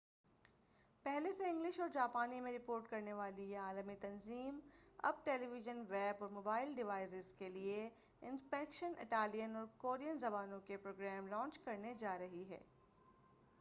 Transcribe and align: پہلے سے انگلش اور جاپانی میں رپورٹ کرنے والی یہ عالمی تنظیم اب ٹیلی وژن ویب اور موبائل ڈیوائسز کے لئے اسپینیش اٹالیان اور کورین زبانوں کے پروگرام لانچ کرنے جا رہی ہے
پہلے 1.05 1.31
سے 1.33 1.49
انگلش 1.49 1.79
اور 1.79 1.89
جاپانی 1.89 2.39
میں 2.41 2.53
رپورٹ 2.53 2.89
کرنے 2.89 3.13
والی 3.13 3.43
یہ 3.43 3.57
عالمی 3.57 3.95
تنظیم 3.95 4.59
اب 5.03 5.23
ٹیلی 5.23 5.47
وژن 5.47 5.83
ویب 5.89 6.23
اور 6.23 6.29
موبائل 6.29 6.73
ڈیوائسز 6.75 7.33
کے 7.33 7.49
لئے 7.49 7.89
اسپینیش 8.21 8.83
اٹالیان 8.83 9.55
اور 9.55 9.65
کورین 9.77 10.19
زبانوں 10.19 10.59
کے 10.59 10.77
پروگرام 10.77 11.27
لانچ 11.27 11.59
کرنے 11.59 11.93
جا 11.93 12.17
رہی 12.17 12.49
ہے 12.49 12.59